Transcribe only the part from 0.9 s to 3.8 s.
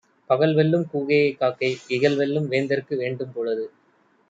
கூகையைக் காக்கை, இகல்வெல்லும் வேந்தர்க்கு வேண்டும் பொழுது.